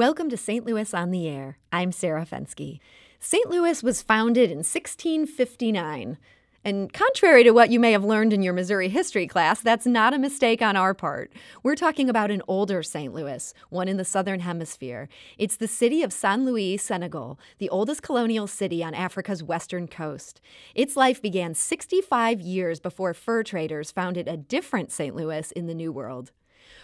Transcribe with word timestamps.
Welcome 0.00 0.30
to 0.30 0.36
St. 0.38 0.64
Louis 0.64 0.94
on 0.94 1.10
the 1.10 1.28
Air. 1.28 1.58
I'm 1.70 1.92
Sarah 1.92 2.24
Fenske. 2.24 2.80
St. 3.18 3.50
Louis 3.50 3.82
was 3.82 4.00
founded 4.00 4.50
in 4.50 4.60
1659. 4.60 6.16
And 6.64 6.90
contrary 6.90 7.44
to 7.44 7.50
what 7.50 7.68
you 7.68 7.78
may 7.78 7.92
have 7.92 8.02
learned 8.02 8.32
in 8.32 8.40
your 8.40 8.54
Missouri 8.54 8.88
history 8.88 9.26
class, 9.26 9.60
that's 9.60 9.84
not 9.84 10.14
a 10.14 10.18
mistake 10.18 10.62
on 10.62 10.74
our 10.74 10.94
part. 10.94 11.30
We're 11.62 11.74
talking 11.74 12.08
about 12.08 12.30
an 12.30 12.40
older 12.48 12.82
St. 12.82 13.12
Louis, 13.12 13.52
one 13.68 13.88
in 13.88 13.98
the 13.98 14.04
southern 14.06 14.40
hemisphere. 14.40 15.10
It's 15.36 15.58
the 15.58 15.68
city 15.68 16.02
of 16.02 16.14
San 16.14 16.46
Luis, 16.46 16.82
Senegal, 16.82 17.38
the 17.58 17.68
oldest 17.68 18.02
colonial 18.02 18.46
city 18.46 18.82
on 18.82 18.94
Africa's 18.94 19.42
western 19.42 19.86
coast. 19.86 20.40
Its 20.74 20.96
life 20.96 21.20
began 21.20 21.52
65 21.52 22.40
years 22.40 22.80
before 22.80 23.12
fur 23.12 23.42
traders 23.42 23.90
founded 23.90 24.28
a 24.28 24.38
different 24.38 24.92
St. 24.92 25.14
Louis 25.14 25.52
in 25.52 25.66
the 25.66 25.74
New 25.74 25.92
World. 25.92 26.32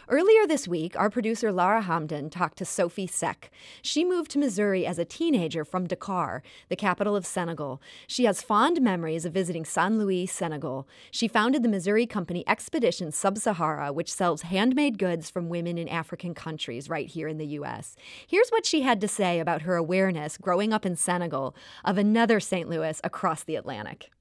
Earlier 0.08 0.46
this 0.46 0.68
week, 0.68 0.94
our 0.94 1.10
producer 1.10 1.50
Lara 1.50 1.82
Hamdan 1.82 2.30
talked 2.30 2.58
to 2.58 2.64
Sophie 2.64 3.08
Seck. 3.08 3.50
She 3.82 4.04
moved 4.04 4.30
to 4.30 4.38
Missouri 4.38 4.86
as 4.86 5.00
a 5.00 5.04
teenager 5.04 5.64
from 5.64 5.88
Dakar, 5.88 6.44
the 6.68 6.76
capital 6.76 7.16
of 7.16 7.26
Senegal. 7.26 7.82
She 8.06 8.24
has 8.26 8.40
fond 8.40 8.80
memories 8.80 9.24
of 9.24 9.32
visiting 9.32 9.64
San 9.64 9.98
Luis, 9.98 10.30
Senegal. 10.30 10.86
She 11.10 11.26
founded 11.26 11.64
the 11.64 11.68
Missouri 11.68 12.06
company 12.06 12.44
Expedition 12.46 13.10
Sub 13.10 13.36
Sahara, 13.36 13.92
which 13.92 14.12
sells 14.12 14.42
handmade 14.42 14.96
goods 14.96 15.28
from 15.28 15.48
women 15.48 15.76
in 15.76 15.88
African 15.88 16.34
countries 16.34 16.88
right 16.88 17.08
here 17.08 17.26
in 17.26 17.38
the 17.38 17.46
U.S. 17.58 17.96
Here's 18.28 18.50
what 18.50 18.64
she 18.64 18.82
had 18.82 19.00
to 19.00 19.08
say 19.08 19.40
about 19.40 19.62
her 19.62 19.74
awareness 19.74 20.38
growing 20.38 20.72
up 20.72 20.86
in 20.86 20.94
Senegal 20.94 21.56
of 21.84 21.98
another 21.98 22.38
St. 22.38 22.68
Louis 22.68 23.00
across 23.02 23.42
the 23.42 23.56
Atlantic. 23.56 24.12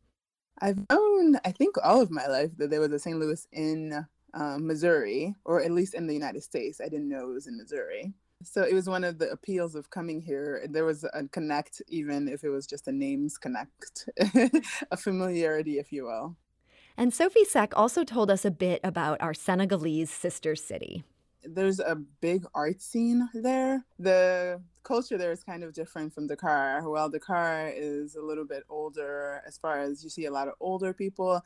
I've 0.60 0.90
known, 0.90 1.36
I 1.46 1.52
think, 1.52 1.76
all 1.84 2.02
of 2.02 2.10
my 2.10 2.26
life 2.26 2.58
that 2.58 2.72
there 2.72 2.80
was 2.80 2.92
a 2.92 2.98
St. 2.98 3.20
Louis 3.20 3.46
in 3.52 4.08
um, 4.36 4.68
Missouri, 4.68 5.36
or 5.46 5.62
at 5.62 5.72
least 5.72 5.94
in 5.94 6.08
the 6.08 6.14
United 6.14 6.44
States. 6.44 6.80
I 6.82 6.90
didn't 6.90 7.10
know 7.10 7.30
it 7.30 7.34
was 7.34 7.48
in 7.48 7.58
Missouri. 7.58 8.14
So 8.44 8.64
it 8.64 8.74
was 8.74 8.88
one 8.88 9.04
of 9.04 9.18
the 9.18 9.32
appeals 9.32 9.76
of 9.76 9.90
coming 9.90 10.22
here. 10.22 10.66
There 10.70 10.86
was 10.86 11.04
a 11.04 11.28
connect, 11.30 11.82
even 11.88 12.28
if 12.28 12.44
it 12.44 12.50
was 12.50 12.68
just 12.68 12.88
a 12.88 12.92
names 12.92 13.38
connect, 13.38 14.10
a 14.92 14.98
familiarity, 14.98 15.80
if 15.80 15.92
you 15.92 16.04
will. 16.04 16.36
And 16.98 17.14
Sophie 17.14 17.46
Seck 17.46 17.74
also 17.76 18.04
told 18.04 18.30
us 18.30 18.46
a 18.46 18.52
bit 18.52 18.82
about 18.84 19.22
our 19.22 19.34
Senegalese 19.34 20.12
sister 20.12 20.56
city. 20.56 21.04
There's 21.48 21.80
a 21.80 21.96
big 21.96 22.46
art 22.54 22.82
scene 22.82 23.30
there. 23.34 23.86
The 24.00 24.62
culture 24.84 25.18
there 25.18 25.32
is 25.32 25.44
kind 25.44 25.64
of 25.64 25.74
different 25.74 26.14
from 26.14 26.28
Dakar. 26.28 26.88
While 26.90 27.10
Dakar 27.10 27.72
is 27.76 28.16
a 28.16 28.22
little 28.22 28.46
bit 28.46 28.64
older, 28.70 29.42
as 29.48 29.58
far 29.58 29.80
as 29.80 30.04
you 30.04 30.10
see 30.10 30.26
a 30.26 30.32
lot 30.32 30.48
of 30.48 30.56
older 30.60 30.94
people, 30.94 31.42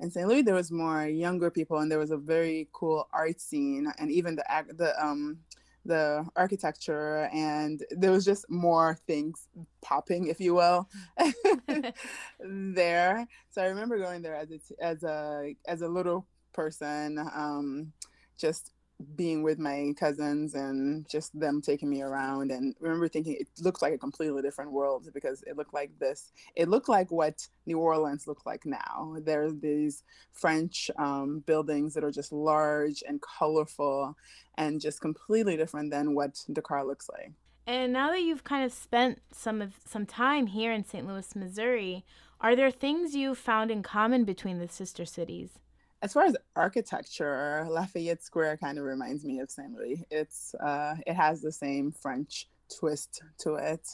in 0.00 0.10
St. 0.10 0.28
Louis 0.28 0.42
there 0.42 0.54
was 0.54 0.70
more 0.70 1.06
younger 1.06 1.50
people, 1.50 1.78
and 1.78 1.90
there 1.90 1.98
was 1.98 2.10
a 2.10 2.16
very 2.16 2.68
cool 2.72 3.08
art 3.12 3.40
scene, 3.40 3.92
and 3.98 4.10
even 4.10 4.36
the 4.36 4.44
the 4.76 5.04
um 5.04 5.38
the 5.84 6.24
architecture 6.36 7.28
and 7.32 7.82
there 7.90 8.12
was 8.12 8.24
just 8.24 8.48
more 8.48 8.96
things 9.06 9.48
popping 9.80 10.28
if 10.28 10.38
you 10.38 10.54
will 10.54 10.88
there 12.40 13.26
so 13.50 13.62
i 13.62 13.66
remember 13.66 13.98
going 13.98 14.22
there 14.22 14.36
as 14.36 14.50
a 14.52 14.84
as 14.84 15.02
a 15.02 15.56
as 15.66 15.82
a 15.82 15.88
little 15.88 16.24
person 16.52 17.18
um 17.34 17.92
just 18.38 18.72
being 19.16 19.42
with 19.42 19.58
my 19.58 19.92
cousins 19.98 20.54
and 20.54 21.08
just 21.08 21.38
them 21.38 21.60
taking 21.60 21.90
me 21.90 22.02
around 22.02 22.50
and 22.50 22.74
remember 22.80 23.08
thinking 23.08 23.36
it 23.38 23.48
looked 23.60 23.82
like 23.82 23.92
a 23.92 23.98
completely 23.98 24.42
different 24.42 24.72
world 24.72 25.08
because 25.12 25.42
it 25.46 25.56
looked 25.56 25.74
like 25.74 25.90
this. 25.98 26.32
It 26.56 26.68
looked 26.68 26.88
like 26.88 27.10
what 27.10 27.46
new 27.66 27.78
orleans 27.78 28.26
looked 28.26 28.46
like 28.46 28.64
now. 28.64 29.16
There's 29.20 29.58
these 29.60 30.02
french 30.32 30.90
um, 30.98 31.42
buildings 31.46 31.94
that 31.94 32.04
are 32.04 32.10
just 32.10 32.32
large 32.32 33.02
and 33.06 33.20
colorful 33.20 34.16
and 34.56 34.80
just 34.80 35.00
completely 35.00 35.56
different 35.56 35.90
than 35.90 36.14
what 36.14 36.38
dakar 36.52 36.84
looks 36.84 37.08
like. 37.10 37.32
And 37.66 37.92
now 37.92 38.10
that 38.10 38.22
you've 38.22 38.44
kind 38.44 38.64
of 38.64 38.72
spent 38.72 39.20
some 39.32 39.62
of 39.62 39.74
some 39.86 40.06
time 40.06 40.48
here 40.48 40.72
in 40.72 40.84
st 40.84 41.06
louis 41.06 41.34
missouri 41.36 42.04
are 42.40 42.56
there 42.56 42.70
things 42.72 43.14
you 43.14 43.34
found 43.34 43.70
in 43.70 43.82
common 43.82 44.24
between 44.24 44.58
the 44.58 44.68
sister 44.68 45.04
cities 45.04 45.50
as 46.02 46.12
far 46.12 46.24
as 46.24 46.36
architecture, 46.56 47.64
Lafayette 47.70 48.22
Square 48.22 48.56
kind 48.56 48.76
of 48.76 48.84
reminds 48.84 49.24
me 49.24 49.38
of 49.38 49.50
Saint 49.50 49.72
Louis. 49.72 50.04
It's 50.10 50.54
uh, 50.54 50.96
it 51.06 51.14
has 51.14 51.40
the 51.40 51.52
same 51.52 51.92
French 51.92 52.48
twist 52.76 53.22
to 53.38 53.54
it. 53.54 53.88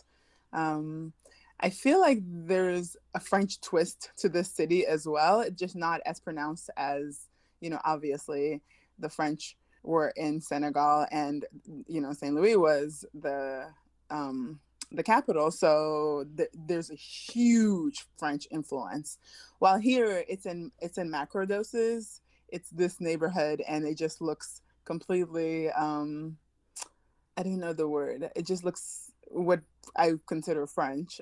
Um, 0.54 1.12
I 1.60 1.68
feel 1.68 2.00
like 2.00 2.20
there's 2.22 2.96
a 3.14 3.20
French 3.20 3.60
twist 3.60 4.10
to 4.18 4.30
this 4.30 4.50
city 4.50 4.86
as 4.86 5.06
well, 5.06 5.44
just 5.50 5.76
not 5.76 6.00
as 6.06 6.18
pronounced 6.18 6.70
as 6.78 7.26
you 7.60 7.68
know. 7.68 7.80
Obviously, 7.84 8.62
the 8.98 9.10
French 9.10 9.56
were 9.82 10.12
in 10.16 10.40
Senegal, 10.40 11.06
and 11.12 11.44
you 11.86 12.00
know 12.00 12.14
Saint 12.14 12.34
Louis 12.34 12.56
was 12.56 13.04
the 13.12 13.66
um, 14.08 14.60
the 14.92 15.02
capital. 15.02 15.50
So 15.50 16.24
th- 16.36 16.50
there's 16.54 16.90
a 16.90 16.94
huge 16.94 18.06
French 18.16 18.46
influence. 18.50 19.18
While 19.58 19.78
here 19.78 20.24
it's 20.28 20.46
in 20.46 20.72
it's 20.80 20.98
in 20.98 21.10
macro 21.10 21.46
doses. 21.46 22.20
It's 22.48 22.70
this 22.70 23.00
neighborhood, 23.00 23.62
and 23.68 23.86
it 23.86 23.98
just 23.98 24.22
looks 24.22 24.62
completely. 24.84 25.70
Um, 25.70 26.38
I 27.36 27.42
don't 27.42 27.60
know 27.60 27.74
the 27.74 27.88
word. 27.88 28.30
It 28.34 28.46
just 28.46 28.64
looks 28.64 29.12
what 29.28 29.60
I 29.96 30.14
consider 30.26 30.66
French. 30.66 31.20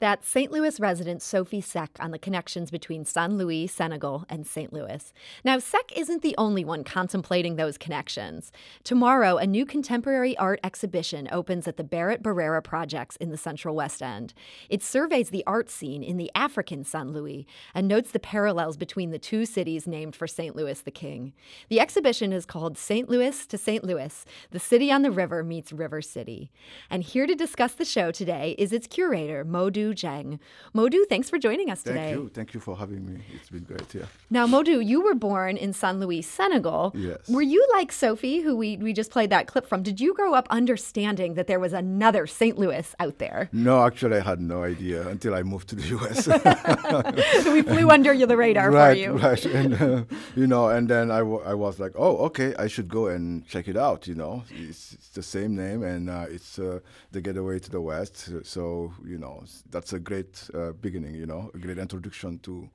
That's 0.00 0.28
St. 0.28 0.52
Louis 0.52 0.78
resident 0.78 1.22
Sophie 1.22 1.60
Seck 1.60 1.90
on 1.98 2.12
the 2.12 2.20
connections 2.20 2.70
between 2.70 3.04
San 3.04 3.36
Luis, 3.36 3.74
Senegal, 3.74 4.24
and 4.28 4.46
St. 4.46 4.72
Louis. 4.72 5.12
Now, 5.44 5.58
Seck 5.58 5.90
isn't 5.96 6.22
the 6.22 6.36
only 6.38 6.64
one 6.64 6.84
contemplating 6.84 7.56
those 7.56 7.76
connections. 7.76 8.52
Tomorrow, 8.84 9.38
a 9.38 9.46
new 9.46 9.66
contemporary 9.66 10.36
art 10.36 10.60
exhibition 10.62 11.28
opens 11.32 11.66
at 11.66 11.78
the 11.78 11.82
Barrett 11.82 12.22
Barrera 12.22 12.62
Projects 12.62 13.16
in 13.16 13.30
the 13.30 13.36
Central 13.36 13.74
West 13.74 14.00
End. 14.00 14.34
It 14.68 14.84
surveys 14.84 15.30
the 15.30 15.42
art 15.48 15.68
scene 15.68 16.04
in 16.04 16.16
the 16.16 16.30
African 16.32 16.84
San 16.84 17.12
Luis 17.12 17.44
and 17.74 17.88
notes 17.88 18.12
the 18.12 18.20
parallels 18.20 18.76
between 18.76 19.10
the 19.10 19.18
two 19.18 19.44
cities 19.44 19.88
named 19.88 20.14
for 20.14 20.28
St. 20.28 20.54
Louis 20.54 20.80
the 20.80 20.92
King. 20.92 21.32
The 21.70 21.80
exhibition 21.80 22.32
is 22.32 22.46
called 22.46 22.78
St. 22.78 23.08
Louis 23.08 23.46
to 23.48 23.58
St. 23.58 23.82
Louis 23.82 24.24
The 24.52 24.60
City 24.60 24.92
on 24.92 25.02
the 25.02 25.10
River 25.10 25.42
Meets 25.42 25.72
River 25.72 26.00
City. 26.02 26.52
And 26.88 27.02
here 27.02 27.26
to 27.26 27.34
discuss 27.34 27.72
the 27.72 27.84
show 27.84 28.12
today 28.12 28.54
is 28.58 28.72
its 28.72 28.86
curator, 28.86 29.44
Modou 29.88 29.94
Dieng. 29.94 30.38
Modou, 30.74 31.04
thanks 31.08 31.30
for 31.30 31.38
joining 31.38 31.70
us 31.70 31.82
today. 31.82 32.12
Thank 32.12 32.16
you. 32.16 32.28
Thank 32.28 32.54
you 32.54 32.60
for 32.60 32.76
having 32.76 33.06
me. 33.06 33.20
It's 33.34 33.50
been 33.50 33.64
great, 33.64 33.94
yeah. 33.94 34.06
Now, 34.30 34.46
Modou, 34.46 34.84
you 34.84 35.00
were 35.00 35.14
born 35.14 35.56
in 35.56 35.72
San 35.72 36.00
Luis, 36.00 36.26
Senegal. 36.26 36.92
Yes. 36.94 37.28
Were 37.28 37.42
you 37.42 37.66
like 37.72 37.92
Sophie, 37.92 38.40
who 38.40 38.56
we, 38.56 38.76
we 38.76 38.92
just 38.92 39.10
played 39.10 39.30
that 39.30 39.46
clip 39.46 39.66
from? 39.66 39.82
Did 39.82 40.00
you 40.00 40.14
grow 40.14 40.34
up 40.34 40.46
understanding 40.50 41.34
that 41.34 41.46
there 41.46 41.60
was 41.60 41.72
another 41.72 42.26
St. 42.26 42.58
Louis 42.58 42.94
out 43.00 43.18
there? 43.18 43.48
No, 43.52 43.84
actually, 43.84 44.18
I 44.18 44.20
had 44.20 44.40
no 44.40 44.62
idea 44.62 45.06
until 45.08 45.34
I 45.34 45.42
moved 45.42 45.68
to 45.70 45.76
the 45.76 45.96
US. 45.96 46.24
so 47.42 47.52
we 47.52 47.62
flew 47.62 47.90
under 47.90 48.14
the 48.26 48.36
radar 48.36 48.70
right, 48.70 48.92
for 48.92 48.98
you. 48.98 49.12
Right, 49.12 49.44
and, 49.46 49.74
uh, 49.80 50.04
you 50.36 50.46
know, 50.46 50.68
and 50.68 50.88
then 50.88 51.10
I, 51.10 51.18
w- 51.18 51.42
I 51.44 51.54
was 51.54 51.78
like, 51.78 51.92
oh, 51.96 52.16
okay, 52.26 52.54
I 52.58 52.66
should 52.66 52.88
go 52.88 53.06
and 53.06 53.46
check 53.46 53.68
it 53.68 53.76
out, 53.76 54.06
you 54.06 54.14
know. 54.14 54.44
It's, 54.50 54.92
it's 54.92 55.08
the 55.10 55.22
same 55.22 55.56
name, 55.56 55.82
and 55.82 56.10
uh, 56.10 56.26
it's 56.28 56.58
uh, 56.58 56.80
the 57.12 57.20
getaway 57.20 57.58
to 57.60 57.70
the 57.70 57.80
West. 57.80 58.30
So, 58.44 58.92
you 59.04 59.18
know, 59.18 59.44
that's 59.78 59.92
a 59.92 60.00
great 60.00 60.50
uh, 60.54 60.72
beginning, 60.72 61.14
you 61.14 61.24
know, 61.24 61.52
a 61.54 61.58
great 61.58 61.78
introduction 61.78 62.40
to 62.40 62.68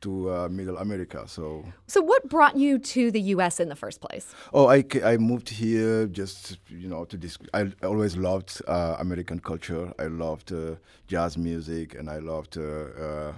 to 0.00 0.30
uh, 0.30 0.48
Middle 0.48 0.76
America. 0.78 1.24
So, 1.26 1.64
so 1.86 2.00
what 2.02 2.28
brought 2.28 2.56
you 2.56 2.78
to 2.78 3.10
the 3.10 3.20
U.S. 3.34 3.58
in 3.58 3.68
the 3.70 3.74
first 3.74 4.00
place? 4.00 4.26
Oh, 4.52 4.66
I, 4.68 4.84
I 5.02 5.16
moved 5.16 5.48
here 5.48 6.06
just 6.06 6.58
you 6.68 6.88
know 6.88 7.04
to 7.06 7.16
this. 7.16 7.38
I 7.52 7.72
always 7.82 8.16
loved 8.16 8.62
uh, 8.68 8.96
American 9.00 9.40
culture. 9.40 9.92
I 9.98 10.06
loved 10.06 10.52
uh, 10.52 10.76
jazz 11.08 11.36
music, 11.36 11.96
and 11.98 12.08
I 12.08 12.18
loved. 12.18 12.56
Uh, 12.56 13.32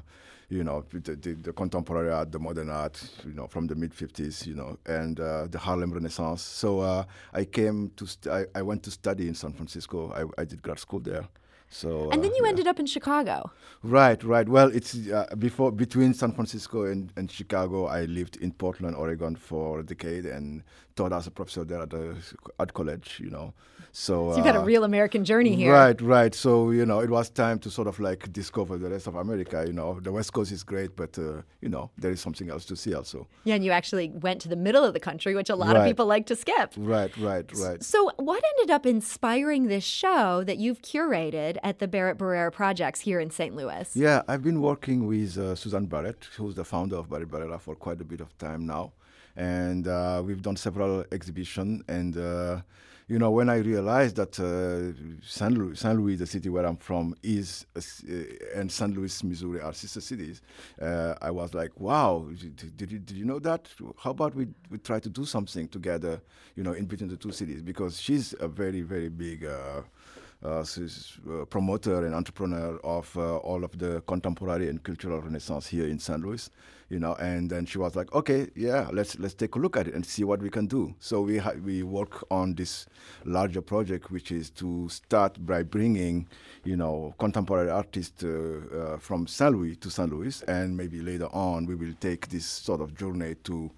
you 0.49 0.63
know 0.63 0.85
the, 0.93 1.17
the, 1.17 1.35
the, 1.47 1.53
contemporary 1.53 2.13
art, 2.13 2.31
the 2.31 2.39
modern 2.39 2.71
art, 2.71 2.97
you 3.27 3.33
know, 3.33 3.49
from 3.49 3.67
the 3.67 3.75
mid 3.75 3.93
'50s, 3.93 4.47
you 4.47 4.55
know, 4.55 4.79
and 4.87 5.19
uh, 5.19 5.49
the 5.49 5.59
Harlem 5.59 5.93
Renaissance. 5.93 6.43
So 6.43 6.81
uh, 6.81 7.05
I 7.33 7.45
came 7.45 7.91
to, 7.97 8.07
st- 8.07 8.33
I, 8.33 8.59
I, 8.59 8.63
went 8.63 8.85
to 8.85 8.91
study 8.93 9.27
in 9.27 9.35
San 9.35 9.53
Francisco. 9.55 10.13
I, 10.13 10.41
I 10.41 10.45
did 10.45 10.63
grad 10.63 10.79
school 10.79 11.01
there. 11.01 11.27
So 11.69 12.11
and 12.11 12.23
then 12.23 12.35
you 12.35 12.43
uh, 12.43 12.47
yeah. 12.47 12.51
ended 12.51 12.67
up 12.67 12.79
in 12.79 12.87
Chicago. 12.87 13.51
Right, 13.83 14.23
right. 14.23 14.49
Well, 14.49 14.69
it's 14.75 15.09
uh, 15.09 15.35
before 15.39 15.73
between 15.73 16.15
San 16.15 16.33
Francisco 16.33 16.85
and, 16.85 17.13
and 17.17 17.31
Chicago. 17.31 17.87
I 17.87 18.05
lived 18.05 18.37
in 18.37 18.53
Portland, 18.53 18.97
Oregon, 18.97 19.37
for 19.37 19.81
a 19.81 19.83
decade 19.83 20.27
and 20.27 20.63
taught 20.95 21.13
as 21.13 21.27
a 21.27 21.31
professor 21.31 21.65
there 21.65 21.83
at 21.83 21.91
the 21.91 22.17
art 22.59 22.73
college. 22.73 23.21
You 23.23 23.31
know, 23.31 23.53
so, 23.99 24.33
so 24.33 24.37
you've 24.37 24.47
had 24.47 24.57
a 24.57 24.61
real 24.61 24.85
American 24.85 25.25
journey 25.25 25.57
here. 25.57 25.73
Right, 25.73 25.99
right. 26.03 26.35
So 26.35 26.71
you 26.71 26.85
know, 26.85 27.01
it 27.01 27.09
was 27.09 27.31
time 27.31 27.59
to 27.61 27.71
sort 27.71 27.89
of 27.89 27.99
like 27.99 28.31
discover 28.31 28.77
the 28.77 28.91
rest 28.91 29.07
of 29.07 29.15
America. 29.15 29.65
You 29.67 29.73
know, 29.73 30.01
the 30.01 30.13
West 30.13 30.35
Coast 30.35 30.53
is 30.53 30.63
great, 30.63 30.95
but 30.95 31.19
uh, 31.19 31.41
you 31.63 31.71
know, 31.71 31.91
there 31.97 32.11
is 32.11 32.21
something 32.21 32.51
else 32.51 32.67
to 32.67 32.77
see 32.77 32.93
also. 32.93 33.27
Yeah, 33.45 33.55
and 33.55 33.65
you 33.65 33.71
actually 33.71 34.11
went 34.11 34.43
to 34.43 34.49
the 34.49 34.57
middle 34.57 34.85
of 34.85 34.93
the 34.93 35.01
country, 35.01 35.35
which 35.35 35.49
a 35.49 35.57
lot 35.57 35.69
right. 35.69 35.77
of 35.79 35.87
people 35.87 36.05
like 36.05 36.27
to 36.27 36.37
skip. 36.37 36.75
Right, 36.77 37.17
right, 37.17 37.51
right. 37.57 37.83
So, 37.83 38.11
what 38.19 38.43
ended 38.59 38.71
up 38.71 38.85
inspiring 38.85 39.69
this 39.69 39.85
show 39.85 40.45
that 40.45 40.59
you've 40.59 40.83
curated 40.83 41.56
at 41.63 41.79
the 41.79 41.89
Barrett 41.89 42.19
Barrera 42.19 42.53
Projects 42.53 43.01
here 43.01 43.21
in 43.21 43.31
St. 43.31 43.55
Louis? 43.55 43.91
Yeah, 43.95 44.23
I've 44.29 44.43
been 44.43 44.61
working 44.61 45.07
with 45.07 45.39
uh, 45.39 45.55
Suzanne 45.55 45.87
Barrett, 45.87 46.29
who's 46.37 46.55
the 46.55 46.65
founder 46.65 46.97
of 46.97 47.09
Barrett 47.11 47.31
Barrera, 47.31 47.61
for 47.61 47.75
quite 47.75 48.01
a 48.01 48.05
bit 48.05 48.21
of 48.21 48.37
time 48.39 48.67
now, 48.67 48.93
and 49.37 49.89
uh, 49.89 50.23
we've 50.25 50.43
done 50.43 50.57
several 50.57 51.05
exhibitions 51.13 51.83
and 51.89 52.17
you 53.09 53.21
know, 53.21 53.31
when 53.31 53.49
I 53.49 53.59
realized 53.59 54.17
that 54.17 54.41
uh, 54.41 54.93
San, 55.25 55.55
Louis, 55.55 55.77
San 55.77 55.97
Louis, 55.97 56.17
the 56.17 56.27
city 56.27 56.49
where 56.49 56.67
I'm 56.67 56.77
from, 56.77 57.15
is 57.23 57.65
uh, 57.77 57.81
and 58.55 58.71
St. 58.71 58.97
Louis, 58.97 59.23
Missouri 59.23 59.61
are 59.61 59.73
sister 59.73 60.01
cities, 60.01 60.43
uh, 60.83 61.15
I 61.23 61.31
was 61.31 61.55
like, 61.55 61.79
wow, 61.79 62.27
did, 62.37 62.77
did, 62.77 62.91
you, 62.91 62.99
did 62.99 63.17
you 63.17 63.25
know 63.25 63.39
that? 63.41 63.69
How 63.99 64.11
about 64.11 64.35
we, 64.35 64.49
we 64.71 64.79
try 64.79 64.99
to 64.99 65.09
do 65.09 65.25
something 65.25 65.69
together, 65.69 66.21
you 66.57 66.65
know, 66.65 66.73
in 66.73 66.87
between 66.87 67.09
the 67.09 67.17
two 67.17 67.31
cities? 67.31 67.63
Because 67.63 68.01
she's 68.01 68.35
a 68.41 68.49
very, 68.49 68.81
very 68.81 69.09
big 69.09 69.47
uh, 70.47 70.65
uh, 71.29 71.45
promoter 71.47 72.07
and 72.07 72.15
entrepreneur 72.15 72.79
of 72.85 73.17
uh, 73.17 73.37
all 73.39 73.65
of 73.65 73.77
the 73.79 74.01
contemporary 74.07 74.69
and 74.69 74.83
cultural 74.83 75.21
renaissance 75.21 75.67
here 75.67 75.87
in 75.87 75.99
St. 75.99 76.21
Louis, 76.21 76.49
you 76.89 77.01
know. 77.01 77.15
And 77.15 77.51
then 77.51 77.67
she 77.67 77.79
was 77.79 77.97
like, 77.97 78.15
"Okay, 78.15 78.49
yeah, 78.55 78.89
let's 78.93 79.19
let's 79.19 79.35
take 79.35 79.57
a 79.57 79.59
look 79.59 79.77
at 79.77 79.89
it 79.89 79.95
and 79.95 80.07
see 80.07 80.25
what 80.25 80.41
we 80.41 80.49
can 80.51 80.67
do." 80.67 80.95
So 81.01 81.23
we 81.23 81.41
we 81.65 81.83
work 81.83 82.25
on 82.31 82.55
this 82.55 82.87
larger 83.25 83.61
project, 83.61 84.11
which 84.11 84.31
is 84.31 84.51
to 84.51 84.89
start 84.89 85.45
by 85.45 85.63
bringing, 85.63 86.29
you 86.65 86.77
know, 86.77 87.15
contemporary 87.19 87.71
artists 87.71 88.23
uh, 88.23 88.29
uh, 88.29 88.99
from 88.99 89.27
St. 89.27 89.53
Louis 89.53 89.77
to 89.77 89.91
St. 89.91 90.11
Louis, 90.11 90.43
and 90.43 90.77
maybe 90.77 91.01
later 91.01 91.29
on 91.33 91.67
we 91.67 91.75
will 91.75 91.95
take 92.01 92.29
this 92.29 92.47
sort 92.47 92.81
of 92.81 92.95
journey 92.97 93.35
to 93.45 93.71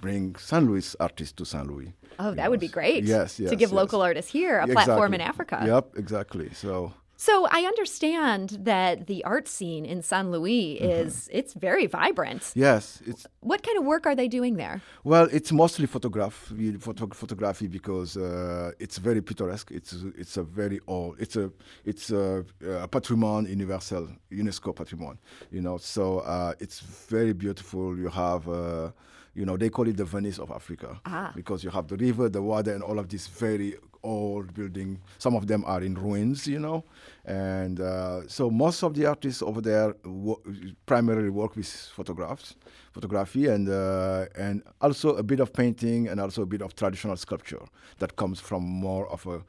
bring 0.00 0.36
San 0.36 0.66
Luis 0.66 0.96
artists 1.00 1.32
to 1.34 1.44
San 1.44 1.66
Luis. 1.66 1.90
Oh, 2.18 2.34
that 2.34 2.50
would 2.50 2.60
be 2.60 2.68
great. 2.68 3.04
Yes, 3.04 3.40
yes. 3.40 3.50
To 3.50 3.56
give 3.56 3.70
yes. 3.70 3.76
local 3.82 4.02
artists 4.02 4.30
here 4.30 4.58
a 4.58 4.64
exactly. 4.64 4.74
platform 4.74 5.14
in 5.14 5.20
Africa. 5.20 5.62
Yep, 5.66 5.92
exactly. 5.96 6.50
So. 6.52 6.92
So 7.16 7.46
I 7.50 7.60
understand 7.64 8.46
that 8.62 9.06
the 9.06 9.22
art 9.24 9.46
scene 9.46 9.84
in 9.84 10.00
San 10.00 10.30
Luis 10.30 10.80
mm-hmm. 10.80 11.06
is 11.06 11.28
it's 11.30 11.52
very 11.52 11.86
vibrant. 11.86 12.50
Yes, 12.54 13.02
it's. 13.06 13.26
What 13.40 13.62
kind 13.62 13.76
of 13.78 13.84
work 13.84 14.06
are 14.06 14.14
they 14.14 14.26
doing 14.26 14.56
there? 14.56 14.80
Well, 15.04 15.28
it's 15.30 15.52
mostly 15.52 15.86
photograph, 15.86 16.50
photo, 16.78 17.08
photography 17.12 17.68
because 17.68 18.16
uh, 18.16 18.72
it's 18.78 18.96
very 18.96 19.20
picturesque. 19.20 19.70
It's 19.70 19.92
it's 20.16 20.38
a 20.38 20.42
very 20.42 20.80
old. 20.86 21.16
It's 21.18 21.36
a 21.36 21.50
it's 21.84 22.10
a, 22.10 22.42
a 22.84 22.88
patrimoine 22.88 23.44
universal, 23.44 24.08
UNESCO 24.32 24.74
patrimoine. 24.74 25.18
You 25.50 25.60
know, 25.60 25.76
so 25.76 26.20
uh, 26.20 26.54
it's 26.58 26.80
very 26.80 27.34
beautiful. 27.34 27.98
You 27.98 28.08
have. 28.08 28.48
Uh, 28.48 28.92
you 29.34 29.44
know, 29.44 29.56
they 29.56 29.68
call 29.68 29.88
it 29.88 29.96
the 29.96 30.04
Venice 30.04 30.38
of 30.38 30.50
Africa 30.50 31.00
ah. 31.06 31.32
because 31.34 31.62
you 31.62 31.70
have 31.70 31.86
the 31.88 31.96
river, 31.96 32.28
the 32.28 32.42
water, 32.42 32.74
and 32.74 32.82
all 32.82 32.98
of 32.98 33.08
these 33.08 33.26
very 33.26 33.76
old 34.02 34.54
buildings. 34.54 34.98
Some 35.18 35.34
of 35.34 35.46
them 35.46 35.64
are 35.66 35.82
in 35.82 35.94
ruins, 35.94 36.46
you 36.46 36.58
know, 36.58 36.84
and 37.24 37.80
uh, 37.80 38.26
so 38.28 38.50
most 38.50 38.82
of 38.82 38.94
the 38.94 39.06
artists 39.06 39.42
over 39.42 39.60
there 39.60 39.94
wo- 40.04 40.40
primarily 40.86 41.30
work 41.30 41.56
with 41.56 41.68
photographs, 41.68 42.56
photography, 42.92 43.46
and 43.46 43.68
uh, 43.68 44.26
and 44.36 44.62
also 44.80 45.16
a 45.16 45.22
bit 45.22 45.40
of 45.40 45.52
painting 45.52 46.08
and 46.08 46.20
also 46.20 46.42
a 46.42 46.46
bit 46.46 46.62
of 46.62 46.74
traditional 46.74 47.16
sculpture 47.16 47.62
that 47.98 48.16
comes 48.16 48.40
from 48.40 48.62
more 48.62 49.08
of 49.10 49.26
a 49.26 49.42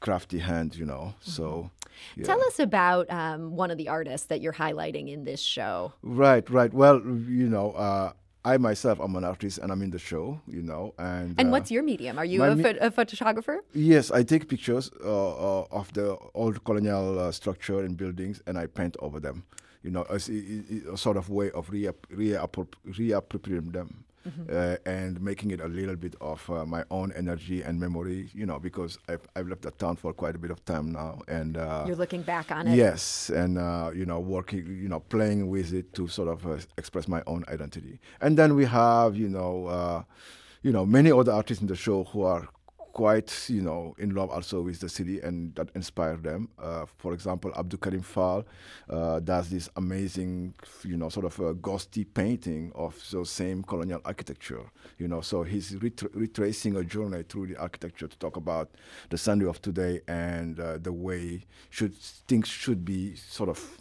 crafty 0.00 0.38
hand, 0.38 0.76
you 0.76 0.86
know. 0.86 1.14
Mm-hmm. 1.20 1.30
So, 1.30 1.70
yeah. 2.16 2.24
tell 2.24 2.40
us 2.42 2.58
about 2.58 3.10
um, 3.10 3.54
one 3.54 3.70
of 3.70 3.78
the 3.78 3.88
artists 3.88 4.26
that 4.28 4.40
you're 4.40 4.54
highlighting 4.54 5.12
in 5.12 5.24
this 5.24 5.40
show. 5.40 5.92
Right, 6.02 6.48
right. 6.50 6.72
Well, 6.72 7.00
you 7.00 7.48
know, 7.48 7.72
uh, 7.72 8.12
I 8.44 8.56
myself 8.56 9.00
am 9.00 9.16
an 9.16 9.24
artist 9.24 9.58
and 9.58 9.70
I'm 9.70 9.82
in 9.82 9.90
the 9.90 9.98
show, 9.98 10.40
you 10.46 10.62
know. 10.62 10.94
And 10.98 11.34
and 11.38 11.48
uh, 11.48 11.52
what's 11.52 11.70
your 11.70 11.82
medium? 11.82 12.18
Are 12.18 12.24
you 12.24 12.42
a, 12.42 12.56
me- 12.56 12.78
a, 12.80 12.90
photographer? 12.90 13.62
Yes, 13.74 14.10
I 14.10 14.22
take 14.22 14.48
pictures 14.48 14.90
uh, 15.04 15.60
uh, 15.60 15.66
of 15.70 15.92
the 15.92 16.16
old 16.34 16.64
colonial 16.64 17.18
uh, 17.18 17.32
structure 17.32 17.80
and 17.80 17.96
buildings 17.96 18.42
and 18.46 18.56
I 18.56 18.66
paint 18.66 18.96
over 19.00 19.20
them. 19.20 19.44
You 19.82 19.90
know, 19.90 20.02
as 20.10 20.28
a, 20.28 20.92
a 20.92 20.96
sort 20.96 21.16
of 21.16 21.28
way 21.28 21.50
of 21.50 21.70
re 21.70 21.88
reappropriating 22.12 23.72
them 23.72 24.04
mm-hmm. 24.26 24.42
uh, 24.50 24.76
and 24.90 25.20
making 25.20 25.50
it 25.50 25.60
a 25.60 25.68
little 25.68 25.96
bit 25.96 26.14
of 26.20 26.48
uh, 26.50 26.64
my 26.64 26.84
own 26.90 27.12
energy 27.12 27.62
and 27.62 27.78
memory, 27.78 28.30
you 28.34 28.46
know, 28.46 28.58
because 28.58 28.98
I've, 29.08 29.26
I've 29.36 29.48
left 29.48 29.62
the 29.62 29.70
town 29.70 29.96
for 29.96 30.12
quite 30.12 30.34
a 30.34 30.38
bit 30.38 30.50
of 30.50 30.64
time 30.64 30.92
now. 30.92 31.20
And 31.28 31.56
uh, 31.56 31.84
you're 31.86 31.96
looking 31.96 32.22
back 32.22 32.50
on 32.50 32.68
it. 32.68 32.76
Yes, 32.76 33.30
and 33.30 33.58
uh, 33.58 33.90
you 33.94 34.06
know, 34.06 34.20
working, 34.20 34.66
you 34.66 34.88
know, 34.88 35.00
playing 35.00 35.48
with 35.48 35.72
it 35.72 35.94
to 35.94 36.08
sort 36.08 36.28
of 36.28 36.46
uh, 36.46 36.58
express 36.76 37.08
my 37.08 37.22
own 37.26 37.44
identity. 37.48 37.98
And 38.20 38.36
then 38.36 38.54
we 38.54 38.64
have, 38.66 39.16
you 39.16 39.28
know, 39.28 39.66
uh, 39.66 40.02
you 40.62 40.72
know, 40.72 40.84
many 40.84 41.10
other 41.10 41.32
artists 41.32 41.62
in 41.62 41.68
the 41.68 41.76
show 41.76 42.04
who 42.04 42.22
are 42.22 42.48
quite, 43.00 43.48
you 43.48 43.62
know, 43.62 43.94
in 43.96 44.14
love 44.14 44.28
also 44.28 44.60
with 44.60 44.78
the 44.80 44.88
city 44.88 45.20
and 45.22 45.54
that 45.54 45.70
inspired 45.74 46.22
them. 46.22 46.50
Uh, 46.58 46.84
for 46.98 47.14
example, 47.14 47.50
Abdul 47.56 47.78
Karim 47.78 48.02
Fall 48.02 48.44
uh, 48.90 49.20
does 49.20 49.48
this 49.48 49.70
amazing, 49.76 50.52
you 50.84 50.98
know, 50.98 51.08
sort 51.08 51.24
of 51.24 51.40
a 51.40 51.54
ghosty 51.54 52.04
painting 52.12 52.70
of 52.74 52.94
the 53.10 53.24
same 53.24 53.62
colonial 53.62 54.02
architecture, 54.04 54.64
you 54.98 55.08
know. 55.08 55.22
So 55.22 55.44
he's 55.44 55.70
retra- 55.76 56.10
retracing 56.12 56.76
a 56.76 56.84
journey 56.84 57.22
through 57.22 57.46
the 57.46 57.56
architecture 57.56 58.06
to 58.06 58.18
talk 58.18 58.36
about 58.36 58.68
the 59.08 59.16
Sunday 59.16 59.46
of 59.46 59.62
today 59.62 60.02
and 60.06 60.60
uh, 60.60 60.76
the 60.76 60.92
way 60.92 61.46
should 61.70 61.94
things 62.28 62.48
should 62.48 62.84
be 62.84 63.16
sort 63.16 63.48
of 63.48 63.80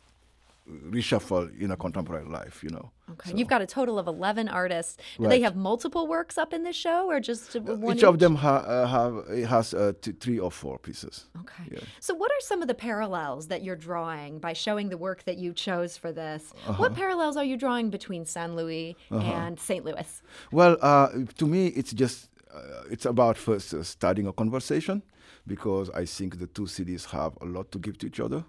reshuffle 0.90 1.60
in 1.60 1.72
a 1.72 1.76
contemporary 1.76 2.26
life, 2.26 2.64
you 2.64 2.70
know. 2.70 2.90
Okay. 3.12 3.32
So. 3.32 3.38
You've 3.38 3.48
got 3.48 3.62
a 3.62 3.66
total 3.66 3.98
of 3.98 4.08
11 4.08 4.48
artists. 4.48 4.98
Do 5.18 5.24
right. 5.24 5.30
they 5.30 5.42
have 5.42 5.56
multiple 5.56 6.08
works 6.08 6.38
up 6.38 6.54
in 6.54 6.64
this 6.64 6.76
show 6.76 7.10
or 7.10 7.20
just 7.20 7.56
uh, 7.56 7.62
one? 7.62 7.96
Each, 7.96 8.00
each? 8.00 8.04
of 8.04 8.20
them 8.20 8.36
ha- 8.36 8.66
uh, 8.68 8.88
have 8.88 9.48
has 9.50 9.74
uh, 9.74 9.94
t- 10.02 10.12
three 10.12 10.40
or 10.40 10.52
four 10.52 10.78
pieces. 10.78 11.26
Okay. 11.42 11.64
Yeah. 11.72 11.80
So 12.00 12.14
what 12.14 12.32
are 12.32 12.42
some 12.42 12.62
of 12.62 12.68
the 12.68 12.74
parallels 12.74 13.48
that 13.48 13.64
you're 13.64 13.76
drawing 13.76 14.40
by 14.40 14.54
showing 14.54 14.90
the 14.90 14.98
work 14.98 15.24
that 15.24 15.38
you 15.38 15.54
chose 15.54 15.98
for 15.98 16.12
this? 16.12 16.54
Uh-huh. 16.68 16.82
What 16.82 16.96
parallels 16.96 17.38
are 17.38 17.46
you 17.46 17.58
drawing 17.58 17.90
between 17.90 18.26
San 18.26 18.56
Luis 18.56 18.96
uh-huh. 19.12 19.32
and 19.32 19.60
St. 19.60 19.84
Louis? 19.84 20.22
Well, 20.52 20.78
uh, 20.82 21.10
to 21.38 21.46
me 21.46 21.68
it's 21.68 21.94
just 21.94 22.30
uh, 22.54 22.84
it's 22.90 23.06
about 23.06 23.38
first 23.38 23.74
uh, 23.74 23.84
starting 23.84 24.28
a 24.28 24.34
conversation 24.34 25.04
because 25.48 25.90
I 25.92 26.06
think 26.06 26.40
the 26.40 26.48
two 26.48 26.68
cities 26.68 27.06
have 27.06 27.38
a 27.42 27.46
lot 27.46 27.72
to 27.72 27.80
give 27.80 27.98
to 28.00 28.08
each 28.08 28.20
other 28.20 28.44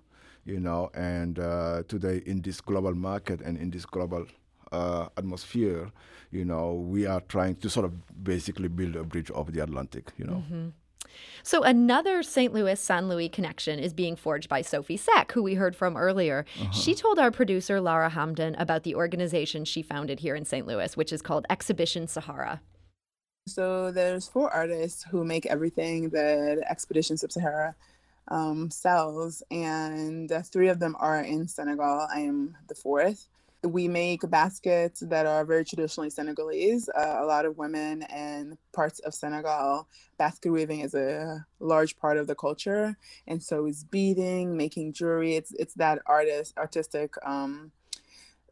you 0.44 0.60
know, 0.60 0.90
and 0.94 1.38
uh, 1.38 1.82
today 1.88 2.22
in 2.26 2.40
this 2.42 2.60
global 2.60 2.94
market 2.94 3.40
and 3.40 3.56
in 3.58 3.70
this 3.70 3.84
global 3.84 4.26
uh, 4.72 5.08
atmosphere, 5.16 5.90
you 6.30 6.44
know, 6.44 6.74
we 6.74 7.06
are 7.06 7.20
trying 7.22 7.56
to 7.56 7.70
sort 7.70 7.86
of 7.86 8.24
basically 8.24 8.68
build 8.68 8.96
a 8.96 9.04
bridge 9.04 9.30
over 9.32 9.50
the 9.50 9.60
Atlantic, 9.60 10.12
you 10.16 10.24
know. 10.24 10.44
Mm-hmm. 10.46 10.68
So 11.42 11.62
another 11.62 12.22
St. 12.22 12.52
Louis 12.52 12.78
San 12.78 13.08
Luis 13.08 13.30
connection 13.32 13.78
is 13.78 13.92
being 13.92 14.16
forged 14.16 14.48
by 14.48 14.62
Sophie 14.62 14.96
Seck, 14.96 15.32
who 15.32 15.42
we 15.42 15.54
heard 15.54 15.74
from 15.74 15.96
earlier. 15.96 16.44
Uh-huh. 16.60 16.72
She 16.72 16.94
told 16.94 17.18
our 17.18 17.30
producer 17.30 17.80
Lara 17.80 18.10
Hamdan 18.10 18.54
about 18.60 18.84
the 18.84 18.94
organization 18.94 19.64
she 19.64 19.82
founded 19.82 20.20
here 20.20 20.34
in 20.34 20.44
St. 20.44 20.66
Louis, 20.66 20.96
which 20.96 21.12
is 21.12 21.22
called 21.22 21.46
Expedition 21.50 22.06
Sahara. 22.06 22.60
So 23.48 23.90
there's 23.90 24.28
four 24.28 24.52
artists 24.52 25.02
who 25.02 25.24
make 25.24 25.46
everything 25.46 26.10
that 26.10 26.62
Expedition 26.68 27.16
Sub-Sahara 27.16 27.74
um, 28.28 28.70
cells, 28.70 29.42
and 29.50 30.30
uh, 30.30 30.42
three 30.42 30.68
of 30.68 30.78
them 30.78 30.94
are 31.00 31.22
in 31.22 31.48
Senegal. 31.48 32.06
I 32.14 32.20
am 32.20 32.56
the 32.68 32.74
fourth. 32.74 33.26
We 33.62 33.88
make 33.88 34.28
baskets 34.30 35.00
that 35.00 35.26
are 35.26 35.44
very 35.44 35.64
traditionally 35.64 36.10
Senegalese. 36.10 36.88
Uh, 36.88 37.18
a 37.20 37.26
lot 37.26 37.44
of 37.44 37.58
women 37.58 38.02
and 38.04 38.56
parts 38.72 39.00
of 39.00 39.14
Senegal, 39.14 39.86
basket 40.18 40.50
weaving 40.50 40.80
is 40.80 40.94
a 40.94 41.44
large 41.58 41.96
part 41.98 42.16
of 42.16 42.26
the 42.26 42.34
culture, 42.34 42.96
and 43.26 43.42
so 43.42 43.66
is 43.66 43.84
beading, 43.84 44.56
making 44.56 44.94
jewelry. 44.94 45.34
It's 45.34 45.52
it's 45.52 45.74
that 45.74 46.00
artist 46.06 46.54
artistic 46.56 47.14
um, 47.24 47.72